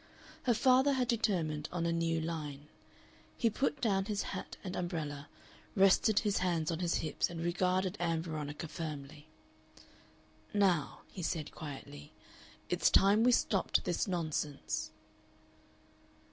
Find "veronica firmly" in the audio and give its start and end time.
8.23-9.27